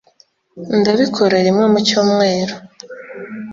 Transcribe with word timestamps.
ndabikora 0.79 1.35
rimwe 1.45 1.65
mu 1.71 1.79
cyumweru 1.87 2.55